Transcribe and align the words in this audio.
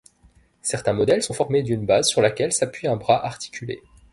Certains 0.63 0.93
modèles 0.93 1.21
sont 1.21 1.35
formés 1.35 1.61
d'une 1.61 1.85
base 1.85 2.07
sur 2.09 2.23
laquelle 2.23 2.51
s'appuie 2.53 2.87
un 2.87 2.95
bras 2.95 3.23
articulé. 3.23 3.83